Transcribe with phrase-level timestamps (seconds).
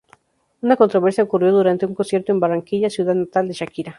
[0.63, 3.89] Una controversia ocurrió durante un concierto en Barranquilla, ciudad natal de Shakira.